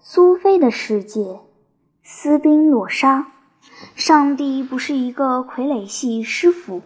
[0.00, 1.40] 苏菲的世界，
[2.04, 3.26] 斯宾诺莎。
[3.96, 6.82] 上帝不是一个傀儡戏师傅。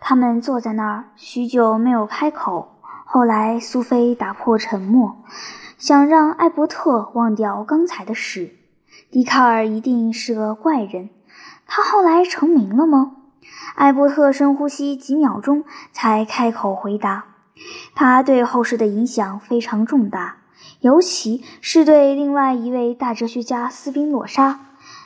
[0.00, 2.76] 他们坐在那儿许久没有开口。
[3.06, 5.16] 后来，苏菲打破沉默，
[5.78, 8.52] 想让艾伯特忘掉刚才的事。
[9.12, 11.10] 笛卡尔一定是个怪人。
[11.68, 13.12] 他后来成名了吗？
[13.76, 15.62] 艾伯特深呼吸几秒钟，
[15.92, 17.26] 才开口回答
[17.94, 20.38] ：“他对后世的影响非常重大。”
[20.80, 24.60] 尤其是对另外一位大哲学家斯宾诺莎，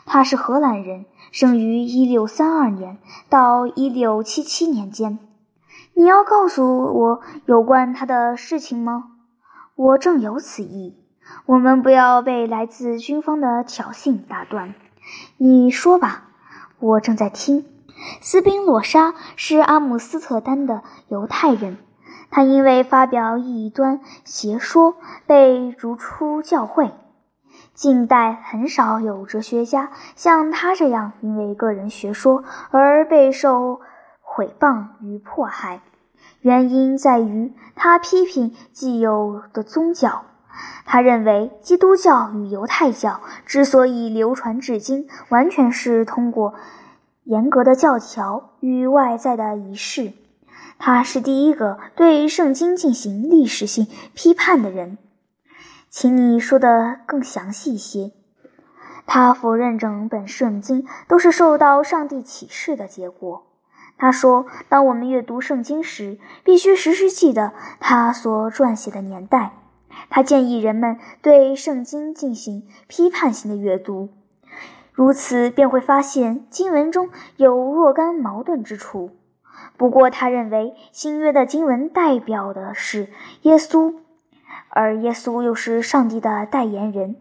[0.04, 2.98] 他是荷兰人，生于一六三二年
[3.28, 5.18] 到一六七七年间。
[5.94, 9.12] 你要告诉我有关他的事情吗？
[9.74, 10.96] 我正有此意。
[11.46, 14.74] 我们不要被来自军方的挑衅打断。
[15.38, 16.24] 你说吧，
[16.78, 17.64] 我正在听。
[18.20, 21.78] 斯宾诺莎是阿姆斯特丹的犹太人。
[22.32, 24.96] 他因为发表异端邪说
[25.26, 26.90] 被逐出教会。
[27.74, 33.80] 近代很少有哲学家像他这样因为个人学说而备受
[34.20, 35.82] 毁谤与迫害。
[36.40, 40.24] 原因在于他批评既有的宗教。
[40.84, 46.54] 他认为基督教与犹太教之所以流传至今，完全是通过
[47.24, 50.12] 严格的教条与外在的仪式。
[50.84, 54.98] 他是第一个对圣经进行历史性批判的人，
[55.88, 58.10] 请你说的更详细一些。
[59.06, 63.46] 他否认整本圣经都是受到上帝启示的结果。
[63.96, 69.52] 他说，当我们阅读圣经时，必须时时记得他所撰写的年代。
[70.10, 74.08] 他建议人们对圣经进行批判性的阅读，
[74.92, 79.12] 如此便会发现经文中有若干矛盾之处。
[79.76, 83.08] 不过，他认为新约的经文代表的是
[83.42, 83.94] 耶稣，
[84.68, 87.16] 而耶稣又是上帝的代言人，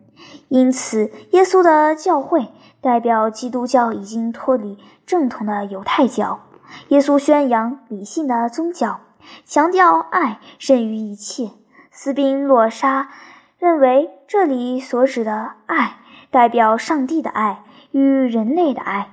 [0.48, 6.42] 因此耶稣的教会代表基督教已经脱离正统的犹太教。
[6.90, 9.02] 耶稣宣扬理性的宗教，
[9.46, 11.52] 强调爱胜于一切。
[11.90, 13.10] 斯宾诺莎
[13.58, 15.98] 认为这里所指的爱
[16.30, 19.10] 代表上帝的爱与人类的爱。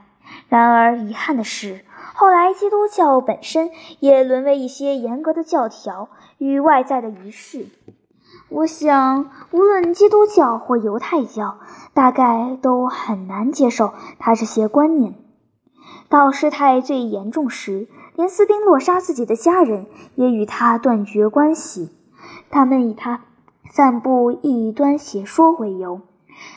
[0.48, 1.84] 然而，遗憾的是。
[2.20, 3.70] 后来，基督教本身
[4.00, 6.08] 也沦为一些严格的教条
[6.38, 7.66] 与外在的仪式。
[8.48, 11.60] 我想，无论基督教或犹太教，
[11.94, 15.14] 大概都很难接受他这些观念。
[16.08, 17.86] 到事态最严重时，
[18.16, 19.86] 连斯宾诺莎自己的家人
[20.16, 21.92] 也与他断绝关系。
[22.50, 23.20] 他们以他
[23.70, 26.00] 散布异端邪说为由，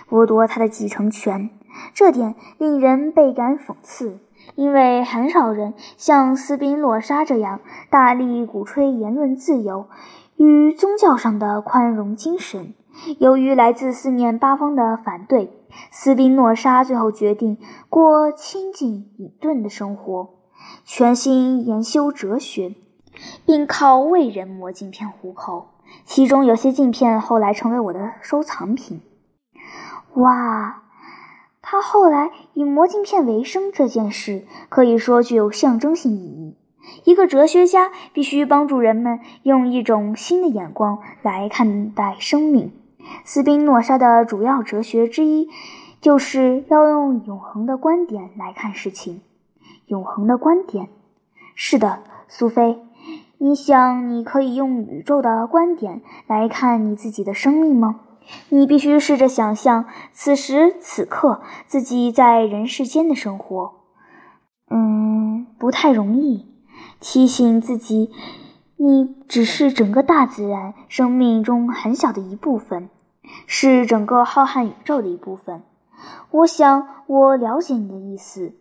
[0.10, 1.52] 剥夺他的继承权。
[1.94, 4.18] 这点令人倍感讽刺。
[4.56, 9.88] 因为很少人像斯宾诺莎这样大力鼓吹言论自由
[10.35, 12.74] 与宗教上的宽容精神。
[13.19, 15.50] 由于来自四面八方的反对，
[15.91, 17.57] 斯宾诺莎最后决定
[17.90, 20.29] 过清静隐遁的生活，
[20.84, 22.75] 全心研修哲学，
[23.46, 25.69] 并靠为人磨镜片糊口。
[26.06, 29.02] 其中有些镜片后来成为我的收藏品。
[30.16, 30.81] 哇！
[31.72, 36.58] 他后来以磨镜片为生这件事，可以说具有象征性意义。
[37.06, 42.74] 一个哲学家必须帮助人们用一种新的眼光来看待生命。
[43.24, 45.48] 斯宾诺莎的主要哲学之一，
[46.02, 49.22] 就是要用永恒的观点来看事情。
[49.86, 50.90] 永恒的观点，
[51.56, 52.80] 是的，苏菲，
[53.38, 58.02] 你想你可以用宇宙的观点来看你自己的生命吗？
[58.50, 63.74] 你必须试着想象此时此刻自己在人世间的生活。
[64.70, 66.48] 嗯，不太容易。
[67.00, 68.12] 提醒自己，
[68.78, 72.90] 你只是整个大自然生命中很小的一部分，
[73.48, 75.64] 是整个浩瀚宇宙的一部分。
[76.30, 78.53] 我想我了解你的意思。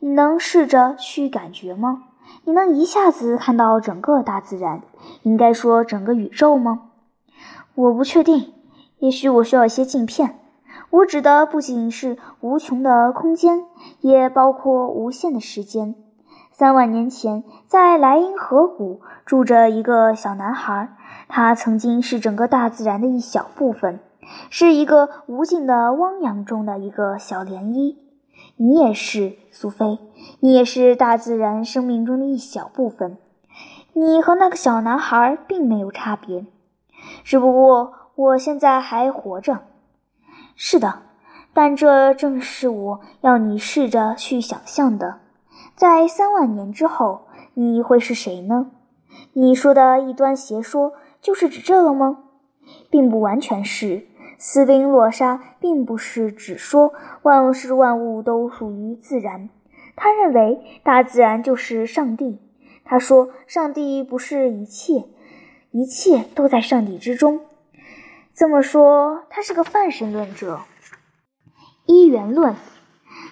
[0.00, 2.04] 你能试着去感觉吗？
[2.44, 4.82] 你能一下子看到整个大自然，
[5.22, 6.90] 应该说整个宇宙吗？
[7.74, 8.53] 我不确定。
[9.04, 10.40] 也许我需要一些镜片。
[10.88, 13.66] 我指的不仅是无穷的空间，
[14.00, 15.94] 也包括无限的时间。
[16.50, 20.96] 三万年前，在莱茵河谷住着一个小男孩，
[21.28, 24.00] 他曾经是整个大自然的一小部分，
[24.48, 27.96] 是一个无尽的汪洋中的一个小涟漪。
[28.56, 29.98] 你也是，苏菲，
[30.40, 33.18] 你也是大自然生命中的一小部分。
[33.92, 36.46] 你和那个小男孩并没有差别，
[37.22, 37.92] 只不过。
[38.16, 39.62] 我现在还活着，
[40.54, 41.02] 是的，
[41.52, 45.20] 但这正是我要你试着去想象的。
[45.74, 48.70] 在三万年之后，你会是谁呢？
[49.32, 52.18] 你说的异端邪说就是指这个吗？
[52.88, 54.06] 并不完全是。
[54.38, 59.48] 斯宾诺莎并不是只说万事万物都属于自然，
[59.96, 62.40] 他认为大自然就是上帝。
[62.84, 65.04] 他说，上帝不是一切，
[65.70, 67.40] 一切都在上帝之中。
[68.34, 70.62] 这么说，他是个泛神论者。
[71.86, 72.56] 一元论，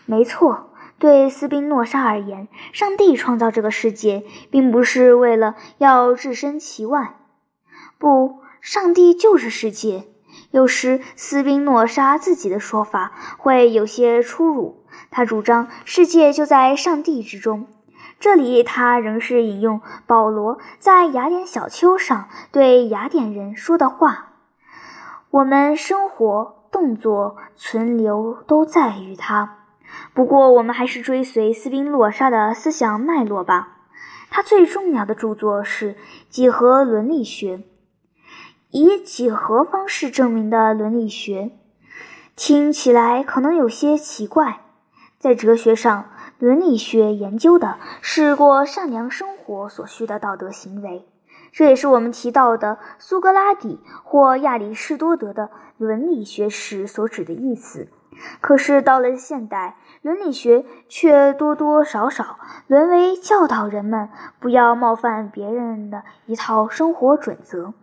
[0.07, 0.71] 没错。
[1.01, 4.23] 对斯宾诺莎而言，上帝创造这个世界，
[4.53, 7.17] 并不是为了要置身其外。
[7.99, 10.05] 不，上帝就是世界。
[10.53, 17.67] 有时斯宾诺莎自己的说法会有些出入，他主张世界就在上帝之中。
[18.21, 24.32] 这里他仍是引用保罗在雅典小丘上对雅典人说的话
[25.33, 29.61] ：“我们生活、动作、存留都在于它。”
[30.15, 33.79] 不过，我们还是追随斯宾诺莎的思想脉络吧。
[34.31, 35.95] 他最重要的著作是
[36.29, 37.57] 《几何伦理学》，
[38.71, 41.51] 以几何方式证明的伦理学，
[42.37, 44.61] 听起来可能有些奇怪。
[45.19, 51.07] 在哲学上，伦理学研究的是过善良生活所需的道德行为，
[51.53, 57.89] 这也是我们提到的苏格拉底或亚里士多德的伦理学时所指的意思。
[58.41, 64.09] 可是到了现代，伦理学却多多少少沦为教导人们
[64.41, 67.75] 不要冒犯别人的一套生活准则。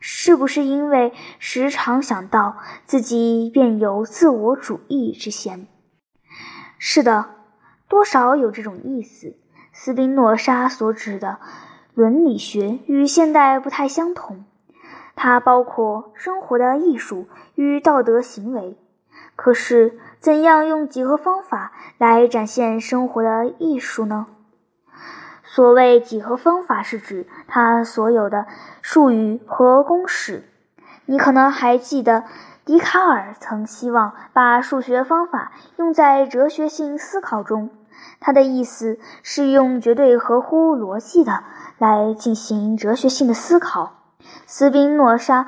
[0.00, 2.56] 是不是因为时常想到
[2.86, 5.66] 自己便有自我主义之嫌？
[6.78, 7.26] 是的，
[7.88, 9.36] 多少有这种意思。
[9.72, 11.38] 斯宾诺莎所指的
[11.98, 14.44] 伦理学与现代不太相同，
[15.16, 18.78] 它包括生活的艺术与道德行为。
[19.34, 24.28] 可是，怎样用几何方法来展现生活的艺术呢？
[25.42, 28.46] 所谓几何方法，是指它所有的
[28.80, 30.44] 术语和公式。
[31.06, 32.22] 你可能还记得，
[32.64, 37.70] 笛卡尔曾希望把数学方法用在哲学性思考中。
[38.20, 41.44] 他的意思是用绝对合乎逻辑的
[41.78, 43.94] 来进行哲学性的思考。
[44.46, 45.46] 斯宾诺莎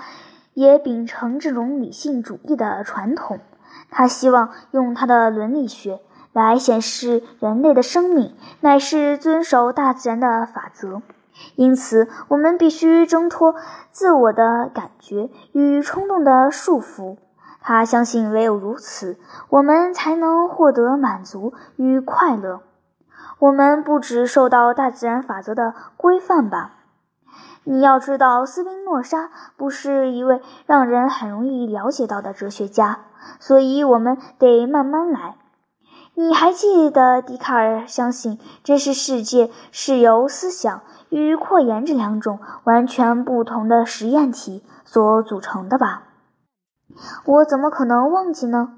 [0.55, 3.41] 也秉承这种理性主义的传统。
[3.91, 6.01] 他希望用他的伦理学
[6.33, 11.03] 来显示人类的生命乃是遵守大自然的法则，
[11.57, 13.57] 因此我们必须挣脱
[13.91, 17.17] 自我的感觉与冲动的束缚。
[17.61, 19.19] 他相信唯有如此，
[19.49, 22.61] 我们才能获得满足与快乐。
[23.39, 26.73] 我们不只受到大自然法则的规范吧？
[27.65, 33.01] 你要知道，斯宾诺莎不是一位让人很容易了解到的哲学家。
[33.39, 35.37] 所以，我们得慢慢来。
[36.15, 40.81] 你还记得笛卡尔相信真实世界是由思想
[41.11, 46.03] 与扩延这两种完全不同的实验体所组成的吧？
[47.25, 48.75] 我怎么可能忘记呢？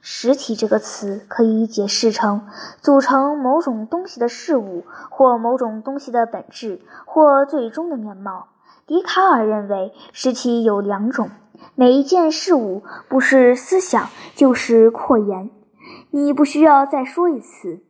[0.00, 2.46] 实体这个词可以解释成
[2.80, 8.48] 组成某种东西的事物，或某种东西的本质，或最终的面貌。
[8.86, 11.30] 笛卡尔认为，实体有两种。
[11.74, 15.50] 每一件事物不是思想，就是扩延。
[16.10, 17.80] 你不需要再说一次。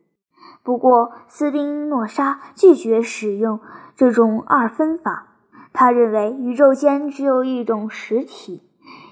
[0.63, 3.59] 不过，斯宾诺莎拒绝使用
[3.95, 5.27] 这种二分法。
[5.71, 8.68] 他认为宇宙间只有一种实体，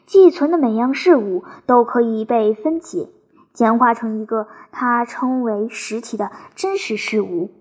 [0.07, 3.09] 寄存的每样事物都可以被分解，
[3.51, 7.51] 简化成一个他称为实体的真实事物。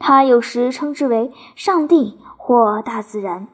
[0.00, 3.46] 他有时称之为上帝或大自然。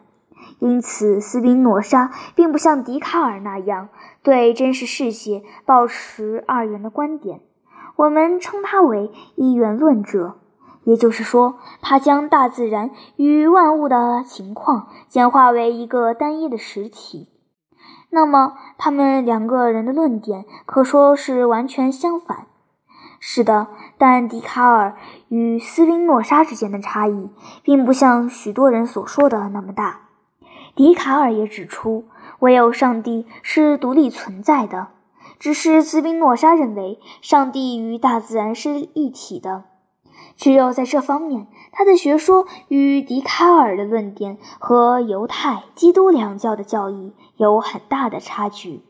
[0.60, 3.90] 因此，斯宾诺莎并不像笛卡尔那样
[4.22, 7.42] 对真实世界抱持二元的观点。
[7.96, 10.36] 我们称他为一元论者，
[10.84, 17.28] 也就是说，他将大自然与万物的情况简化为一个单一的实体。
[18.10, 22.46] 那么，他们两个人的论点可说是完全相反。
[23.20, 23.66] 是的，
[23.98, 24.96] 但笛卡尔
[25.28, 27.30] 与斯宾诺莎之间的差异，
[27.62, 30.02] 并不像许多人所说的那么大。
[30.74, 32.04] 笛卡尔也指出，
[32.38, 34.88] 唯有上帝是独立存在的。
[35.38, 39.64] 只是斯宾诺莎认为，上帝与大自然是一体的。
[40.38, 48.84] 只有在这方面，他的学说与笛卡尔的论点和犹太、基督两教的教义有很大的差距。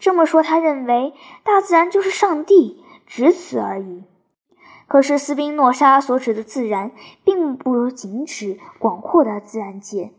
[0.00, 1.12] 这么说，他认为
[1.44, 4.04] 大自然就是上帝，只此而已。
[4.86, 6.92] 可是，斯宾诺莎所指的自然，
[7.22, 10.14] 并不如仅指广阔的自然界。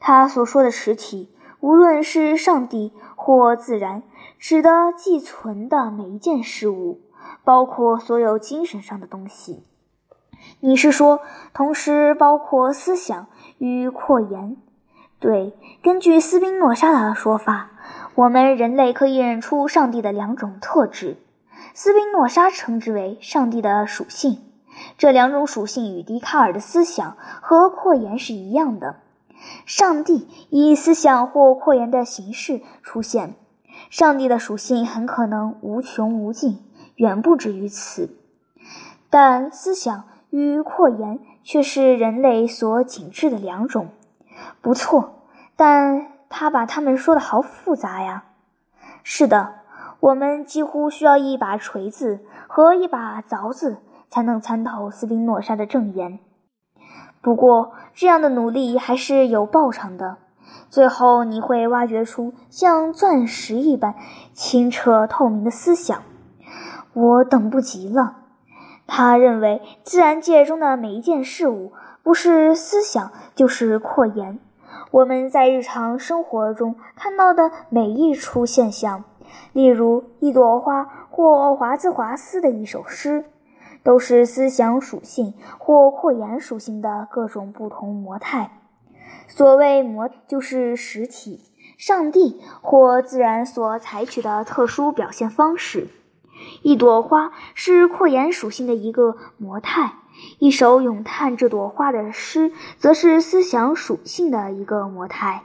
[0.00, 1.30] 他所说的实体，
[1.60, 4.02] 无论是上帝或自然，
[4.38, 7.02] 指的寄存的每一件事物，
[7.44, 9.64] 包括所有精神上的东西。
[10.60, 11.20] 你是说，
[11.52, 13.26] 同时包括思想
[13.58, 14.56] 与扩延？
[15.20, 17.70] 对，根据斯宾诺莎的说法，
[18.14, 21.18] 我们人类可以认出上帝的两种特质，
[21.74, 24.38] 斯宾诺莎称之为上帝的属性。
[24.98, 28.96] 这两种属性与笛卡尔的思想和扩言是一样的。
[29.66, 33.34] 上帝以思想或扩言的形式出现，
[33.90, 36.64] 上帝的属性很可能无穷无尽，
[36.96, 38.16] 远不止于此。
[39.08, 43.88] 但思想与扩延却是人类所仅致的两种。
[44.60, 45.22] 不错，
[45.56, 48.24] 但他把他们说的好复杂呀。
[49.02, 49.54] 是的，
[50.00, 53.78] 我们几乎需要一把锤子和一把凿子
[54.08, 56.18] 才能参透斯宾诺莎的正言。
[57.22, 60.18] 不过，这样的努力还是有报偿的。
[60.68, 63.94] 最后，你会挖掘出像钻石一般
[64.32, 66.02] 清澈透明的思想。
[66.92, 68.16] 我等不及了。
[68.86, 74.38] 他认为，自然界中的每一件事物，不是思想，就是扩延。
[74.90, 79.04] 我们在日常生活中看到的每一处现象，
[79.52, 83.24] 例如一朵花或华兹华斯的一首诗。
[83.82, 88.50] 都是思想属性或扩延属性的各种不同模态。
[89.28, 91.40] 所谓模，就是实体、
[91.78, 95.86] 上帝或自然所采取的特殊表现方式。
[96.62, 99.94] 一朵花是扩延属性的一个模态，
[100.38, 105.42] 一首咏叹这朵花的诗则是思想属性的一个模态。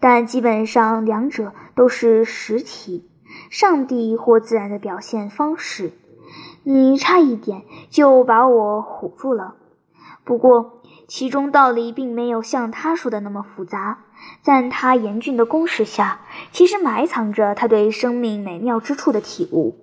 [0.00, 3.08] 但基本上，两者都是实体、
[3.50, 5.92] 上帝或自然的表现方式。
[6.62, 9.54] 你差一点就把我唬住了，
[10.24, 14.04] 不过其中道理并没有像他说的那么复杂。
[14.42, 16.20] 在他严峻的攻势下，
[16.52, 19.76] 其实埋藏着他对生命美妙之处的体悟。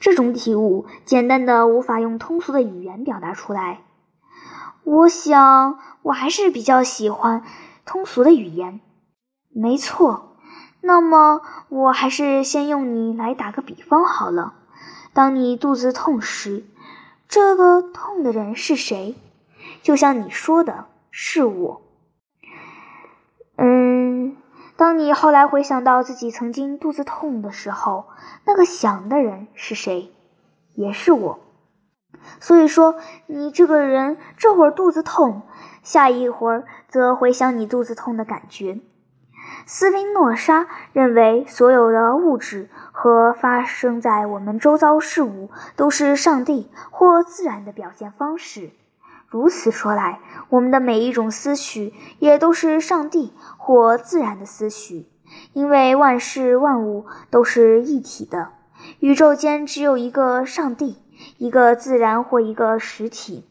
[0.00, 3.80] 这种体悟简单的无法用通俗的语言表达出来。
[4.84, 7.42] 我想我还是比较喜欢
[7.84, 8.80] 通俗的语言。
[9.50, 10.36] 没错，
[10.80, 14.54] 那么我还是先用你来打个比方好了。
[15.12, 16.64] 当你肚子痛时，
[17.28, 19.16] 这个痛的人是谁？
[19.82, 21.82] 就像你说的，是我。
[24.78, 28.06] 当你后来回想到自己曾经肚子痛的时候，
[28.44, 30.12] 那个想的人是谁？
[30.76, 31.40] 也是我。
[32.38, 32.94] 所以说，
[33.26, 35.42] 你这个人这会儿肚子痛，
[35.82, 38.78] 下一会儿则回想你肚子痛的感觉。
[39.66, 48.70] 斯宾诺莎认为，所有的物质和发生在我们周遭事物都是上帝或自然的表现方式。
[49.30, 55.06] 如此说来，我们的每一种思绪也都是上帝或自然的思绪，
[55.52, 58.48] 因为万事万物都是一体的。
[59.00, 60.96] 宇宙间只有一个上帝，
[61.36, 63.44] 一个自然或一个实体。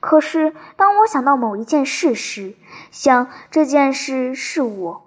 [0.00, 2.54] 可是，当我想到某一件事时，
[2.90, 5.02] 想这件事是我。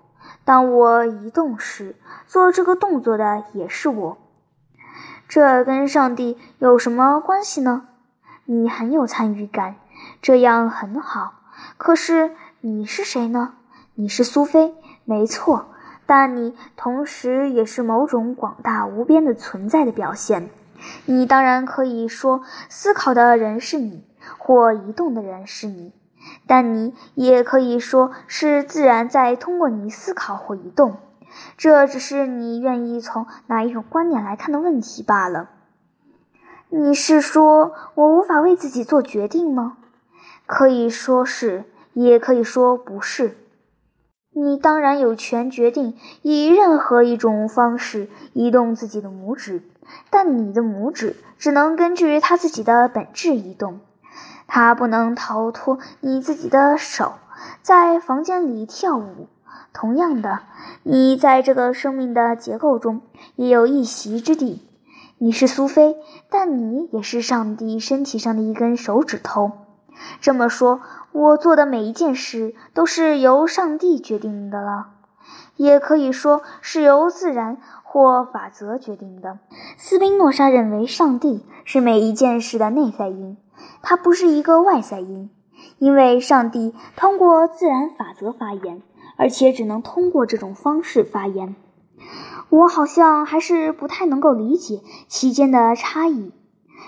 [0.46, 1.96] 当我移动时，
[2.28, 4.18] 做这个动作的也是我。
[5.28, 7.88] 这跟上帝有什么关系呢？
[8.46, 9.76] 你很有参与感，
[10.22, 11.36] 这样很好。
[11.78, 12.32] 可是
[12.62, 13.54] 你是谁呢？
[13.96, 15.68] 你是苏菲，没错。
[16.06, 20.50] 但你同时也是某种广大无边的存在的表现。
[21.06, 24.04] 你当然可以说，思考的人是你，
[24.38, 25.94] 或移动的人是你。
[26.46, 30.98] 但你也可以说是自然在通过你思考或移动，
[31.58, 35.50] 这只是你愿意从哪一种观点来看的问题罢了。
[36.70, 39.78] 你是说我无法为自己做决定吗？
[40.46, 43.36] 可以说是，也可以说不是。
[44.32, 49.64] 你当然有权决定以任何一种方式移动自己的拇指，
[50.10, 53.80] 但你的拇指只能根据它自己的本质移动。
[54.46, 57.14] 它不能逃脱你自己的手，
[57.62, 59.28] 在房间里跳舞。
[59.74, 60.42] 同样的，
[60.84, 63.02] 你在这个生命的结构中
[63.36, 64.62] 也有一席之地。
[65.18, 65.96] 你是苏菲，
[66.30, 69.52] 但你也是上帝身体上的一根手指头。
[70.22, 74.88] 这么说，我做的每一件事都是由上帝决定的了，
[75.56, 79.40] 也可以说是由自然或法则决定的。
[79.78, 83.38] 斯宾诺莎认为，上帝是每一件事的内在因。
[83.82, 85.30] 它不是一个外在因，
[85.80, 88.82] 因为上帝通过自然法则发言，
[89.18, 91.56] 而且只能通过这种方式发言。
[92.50, 96.32] 我好像还是不太能够理解其间的差异。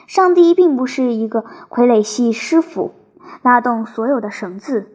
[0.05, 2.93] 上帝并不是一个傀儡戏师傅，
[3.41, 4.91] 拉动所有的绳子，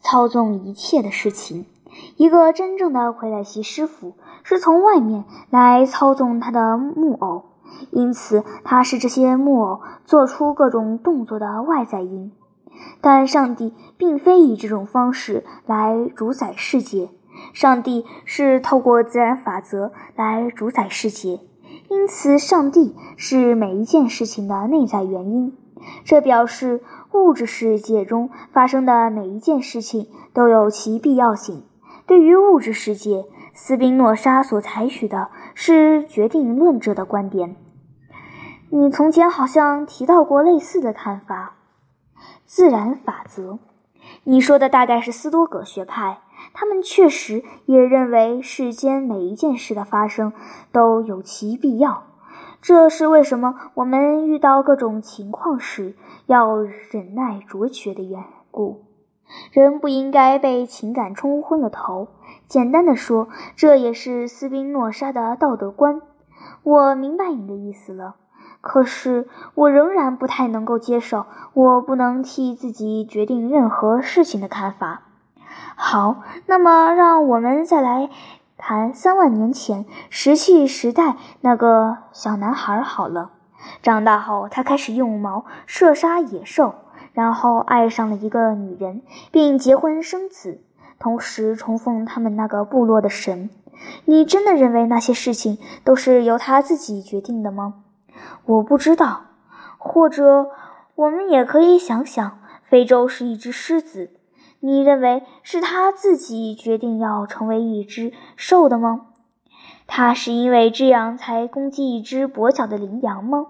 [0.00, 1.66] 操纵一切的事情。
[2.16, 7.44] 一个真正的傀儡戏师傅是从外面来操纵他的木偶。
[7.90, 12.32] 因此，他是这些木偶做出各种动作的外在因。
[13.00, 17.10] 但上帝并非以这种方式来主宰世界，
[17.52, 21.40] 上帝是透过自然法则来主宰世界，
[21.88, 25.56] 因此上帝是每一件事情的内在原因。
[26.04, 26.80] 这表示
[27.12, 31.64] 物质世界中发生的每一件事情都有其必要性。
[32.06, 33.24] 对于物质世界，
[33.54, 37.56] 斯宾诺莎所采取的是决定论者的观点。
[38.70, 41.54] 你从前好像提到过类似的看法。
[42.44, 43.58] 自然法则，
[44.24, 46.20] 你说的大概是斯多葛学派。
[46.52, 50.32] 他们确实也认为世间每一件事的发生
[50.72, 52.09] 都有其必要。
[52.62, 55.94] 这是为什么我们遇到各种情况时
[56.26, 58.84] 要忍耐卓绝的缘故。
[59.52, 62.08] 人不应该被情感冲昏了头。
[62.48, 66.02] 简单的说，这也是斯宾诺莎的道德观。
[66.62, 68.16] 我明白你的意思了。
[68.60, 75.02] 可是，我仍然不太能够接受我不能替自己决定任何事情的看法。
[75.76, 78.10] 好，那么让我们再来
[78.60, 83.30] 谈三万年前石器时代那个小男孩好了。
[83.82, 86.74] 长大后，他开始用矛射杀野兽，
[87.14, 89.02] 然后爱上了一个女人，
[89.32, 90.60] 并结婚生子，
[90.98, 93.48] 同时崇奉他们那个部落的神。
[94.04, 97.74] 你真的认为那些事情都是由他自己决定的吗？
[98.44, 99.22] 我不知道，
[99.78, 100.50] 或者
[100.94, 104.10] 我们也可以想想，非洲是一只狮子，
[104.60, 109.06] 你认为是他自己决定要成为一只兽的吗？
[109.86, 113.46] 他是因为这样才攻击一只跛脚的羚羊吗？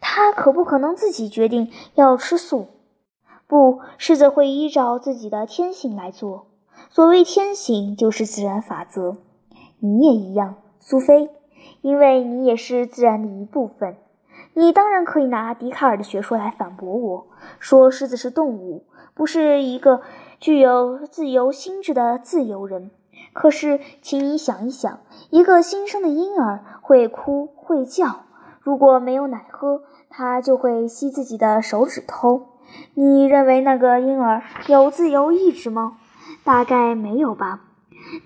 [0.00, 2.68] 他可不可能自己决定要吃素？
[3.46, 6.46] 不，狮子会依照自己的天性来做。
[6.88, 9.16] 所谓天性，就是自然法则。
[9.80, 11.28] 你也一样，苏菲，
[11.82, 13.96] 因为你也是自然的一部分。
[14.56, 17.26] 你当然可以拿笛卡尔的学说来反驳我，
[17.58, 20.00] 说狮子是动物，不是一个
[20.38, 22.90] 具有自由心智的自由人。
[23.32, 28.26] 可是，请你想一想，一个新生的婴儿会哭会叫，
[28.60, 32.46] 如果没有奶喝，他就会吸自己的手指头。
[32.94, 35.98] 你认为那个婴儿有自由意志吗？
[36.44, 37.64] 大概没有吧。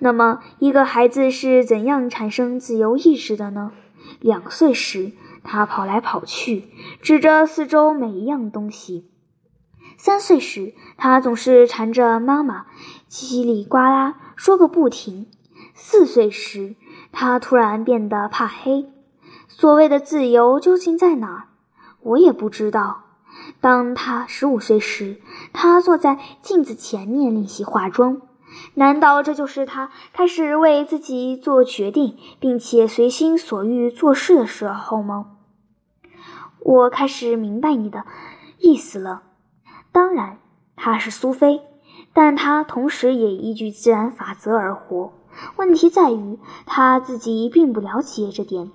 [0.00, 3.72] 那么，一个孩子是怎样产生自由意志的呢？
[4.20, 5.12] 两岁时。
[5.44, 6.68] 他跑来跑去，
[7.03, 9.11] 指着四周每一样东西。
[9.96, 12.66] 三岁时，他总是缠着妈妈，
[13.11, 15.27] 叽里呱啦说个不停。
[15.74, 16.77] 四岁时，
[17.11, 18.87] 他突然变得怕黑。
[19.48, 21.48] 所谓的自由究竟在哪儿？
[22.01, 23.05] 我也不知道。
[23.61, 25.20] 当他十五岁时，
[25.53, 28.22] 他坐在镜子前面练习化妆。
[28.74, 35.37] 难道这就是他开始为自己做决定，并且随心所欲做事的时候吗？
[36.61, 38.04] 我开始明白你的
[38.58, 39.22] 意思了。
[39.92, 40.38] 当然，
[40.76, 41.62] 他是苏菲，
[42.12, 45.12] 但他同时也依据自然法则而活。
[45.56, 48.72] 问题在于他自己并不了解这点，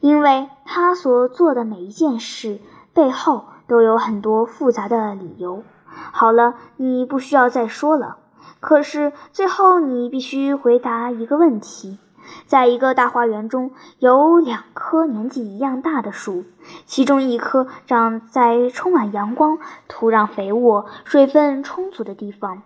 [0.00, 2.60] 因为他所做的每一件事
[2.92, 5.62] 背后都有很多复杂的理由。
[5.86, 8.18] 好了，你不需要再说了。
[8.64, 11.98] 可是最后，你必须回答一个问题。
[12.46, 16.46] 在一个大花园中，有两棵年纪一样大的树，
[16.86, 22.62] 其中一棵长在充满阳光、土壤肥沃、水分充足的地方，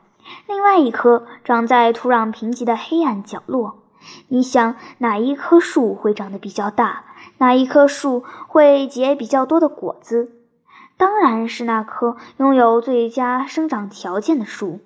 [0.47, 3.83] 另外一棵长在土壤贫瘠的黑暗角落。
[4.29, 7.07] 你想，哪一棵树会长得比较大？
[7.39, 10.31] 哪一棵树会结比较多的果子？
[10.97, 14.79] 当然是那棵拥有最佳生长条件的树。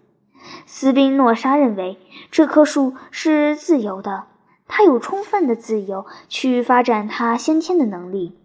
[0.66, 1.98] 斯宾诺莎认为，
[2.30, 4.24] 这棵树是自由的。
[4.68, 8.38] 它有充分的自由去发展它先天的能力，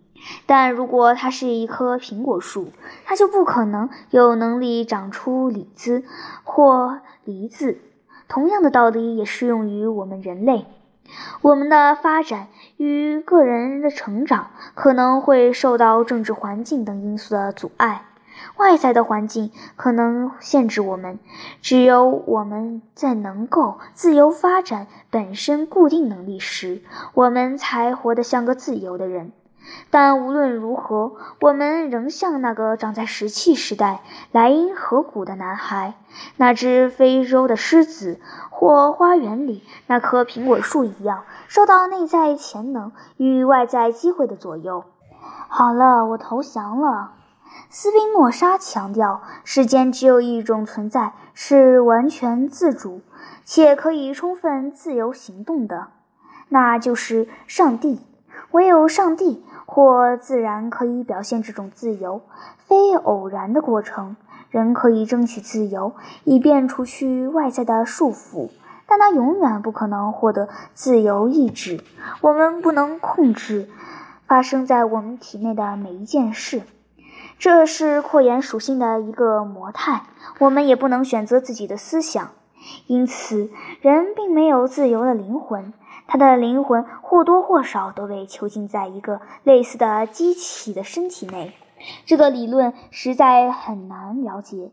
[0.45, 2.73] 但如果它是一棵苹果树，
[3.05, 6.03] 它就不可能有能力长出李子
[6.43, 7.79] 或梨子。
[8.27, 10.65] 同样的道理也适用于我们人类。
[11.41, 18.03] 我们的发展与个人的成长可能会受到政治环境等因素的阻碍。
[18.57, 21.19] 外在的环境可能限制我们，
[21.61, 26.81] 只有我们在能够自由发展本身固定能力时，
[27.13, 29.31] 我们才活得像个自由的人。
[29.89, 35.95] 但无论如何，我们仍像那个长在石器时代莱茵河谷的男孩，
[36.37, 44.85] 那只非洲的狮子，或花园里那棵苹果树一样，受到内在潜能与外在机会的左右。
[45.49, 47.11] 好了，我投降了。
[47.69, 53.01] 斯宾诺莎强调，世间只有一种存在是完全自主
[53.43, 55.87] 且可以充分自由行动的，
[56.49, 58.01] 那就是上帝。
[58.51, 62.21] 唯有上帝或自然可以表现这种自由，
[62.65, 64.15] 非偶然的过程。
[64.49, 68.49] 人可以争取自由，以便除去外在的束缚，
[68.87, 71.83] 但它永远不可能获得自由意志。
[72.21, 73.69] 我们不能控制
[74.25, 76.61] 发生在我们体内的每一件事，
[77.39, 80.03] 这是扩延属性的一个模态。
[80.39, 82.31] 我们也不能选择自己的思想，
[82.87, 85.73] 因此，人并没有自由的灵魂。
[86.07, 91.53] 他的灵魂或多或少都被囚禁在一个类似的机器的身体内。
[92.05, 94.71] 这个理论实在很难了解。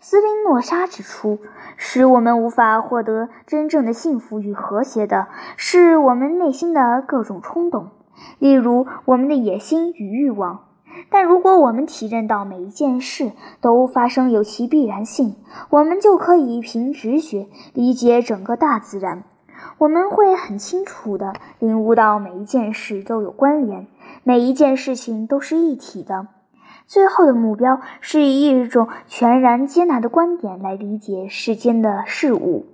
[0.00, 1.38] 斯宾诺莎指出，
[1.76, 5.26] 使我们无法获得真正的幸福与和谐的
[5.56, 7.90] 是我们内心的各种冲动，
[8.38, 10.65] 例如我们的野心与欲望。
[11.10, 15.36] 但如果我们体认到每一件事都发生有其必然性，
[15.70, 19.24] 我们就可以凭直觉理解整个大自然。
[19.78, 23.86] 我们会很清楚地领悟到每一件事都有关联，
[24.22, 26.28] 每一件事情都是一体的。
[26.86, 32.66] 最后的目标是以一种全然接纳的观点来理解世间的事物，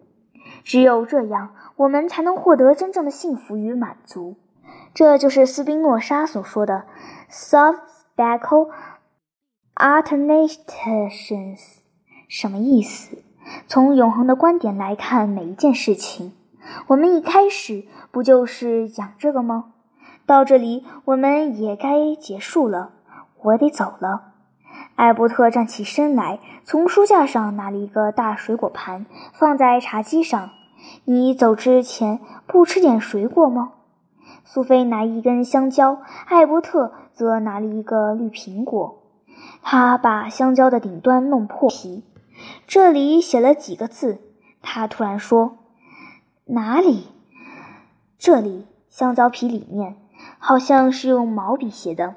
[0.65, 4.37] 只有这样，我们才能获得真正的幸福与满足。
[4.93, 6.85] 这就是斯宾诺莎所说的
[8.23, 8.71] “sub-spatial
[9.77, 11.79] alternations”。
[12.29, 13.23] 什么意思？
[13.67, 16.33] 从永恒的观点来看每一件事情，
[16.87, 19.73] 我们一开始不就是讲这个吗？
[20.25, 22.93] 到这里，我们也该结束了。
[23.43, 24.35] 我得走了。
[24.95, 30.51] 艾伯特站起身来，从书架上拿了一个大水果盘，放在茶几上。
[31.05, 33.73] 你走之前不吃点水果吗？
[34.45, 39.03] 苏菲拿一根香蕉，艾伯特则拿了一个绿苹果。
[39.63, 42.05] 他把香蕉的顶端弄破皮，
[42.67, 44.19] 这里写了几个字。
[44.61, 45.59] 他突然说
[46.47, 47.09] ：“哪里？
[48.19, 49.97] 这里，香蕉皮里面，
[50.39, 52.15] 好像是用毛笔写的。”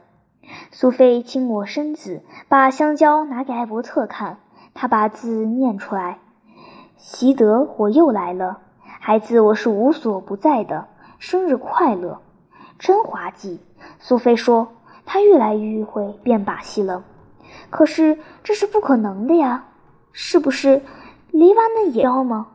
[0.71, 4.39] 苏菲轻抹身子，把香蕉拿给艾伯特看。
[4.73, 6.19] 他把字念出来
[6.97, 8.59] ：“习德，我又来了，
[8.99, 10.87] 孩子，我是无所不在的。
[11.17, 12.21] 生日快乐！”
[12.77, 13.59] 真滑稽，
[13.99, 14.67] 苏菲说。
[15.05, 17.03] 他越来越会变把戏了。
[17.69, 19.65] 可是这是不可能的呀，
[20.11, 20.81] 是不是？
[21.31, 22.47] 黎巴嫩也要吗？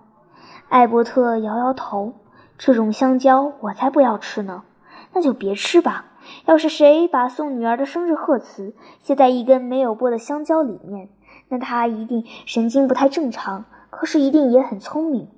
[0.69, 2.15] 艾伯特摇摇头。
[2.59, 4.65] 这种香蕉我才不要吃呢。
[5.13, 6.07] 那就别吃吧。
[6.45, 11.09] 要是谁把送女儿的生日贺词写在一根没有剥的香蕉里面，
[11.49, 15.29] 那他一定神经不太正常，可是一定也很聪明，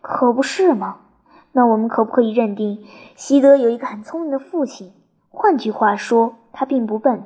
[0.00, 0.98] 可不是吗？
[1.52, 4.92] 那我们可不可以认定西德有一个很聪明的父亲？
[5.30, 7.24] 换句话说，他并不笨。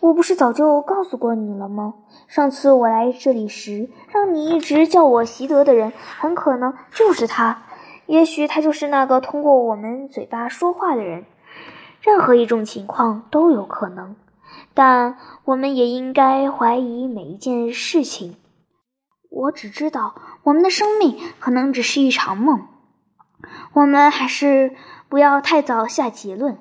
[0.00, 1.94] 我不是早就告诉过你了吗？
[2.26, 7.62] 上次我来这里时，让你一直叫我习德的人，很可能就是他。
[8.06, 11.24] 也许他就是那个通过我们嘴巴说话的人。
[12.02, 14.16] 任何一种情况都有可能，
[14.72, 18.36] 但我们也应该怀疑每一件事情。
[19.28, 20.14] 我只知道，
[20.44, 22.66] 我们的生命可能只是一场梦。
[23.74, 24.74] 我们还是
[25.08, 26.58] 不要太早下结论。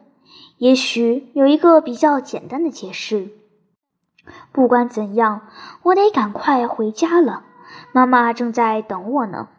[0.59, 3.29] 也许有一个比较简单的解释。
[4.53, 5.41] 不管怎样，
[5.81, 7.43] 我得赶快回家了。
[7.91, 9.49] 妈妈正在等我呢。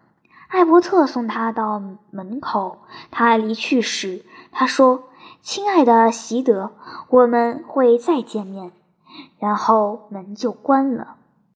[0.48, 2.78] 艾伯特送他到门口。
[3.10, 5.04] 他离去时，他说。
[5.42, 6.72] 亲爱的习德，
[7.08, 8.72] 我们会再见面。
[9.38, 11.16] 然后门就关了。